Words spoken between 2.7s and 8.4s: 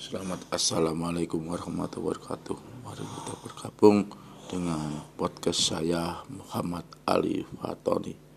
Mari kita bergabung dengan podcast saya Muhammad Ali Fatoni